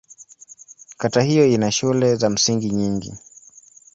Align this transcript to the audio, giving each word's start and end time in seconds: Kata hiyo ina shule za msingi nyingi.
Kata 0.97 1.21
hiyo 1.21 1.45
ina 1.47 1.71
shule 1.71 2.15
za 2.15 2.29
msingi 2.29 2.69
nyingi. 2.69 3.13